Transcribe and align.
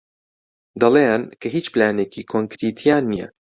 دەڵێن 0.81 1.21
کە 1.39 1.47
هیچ 1.55 1.65
پلانێکی 1.73 2.27
کۆنکریتییان 2.31 3.03
نییە. 3.11 3.27